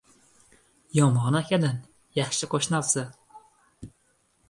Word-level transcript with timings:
•Yomon 0.99 1.37
akadan 1.41 1.79
yaxshi 2.23 2.53
qo‘shni 2.57 2.81
afzal. 2.83 3.15